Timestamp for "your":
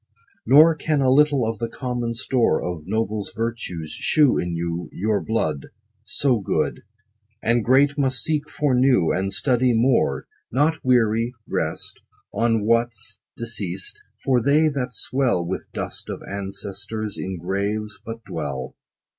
4.91-5.21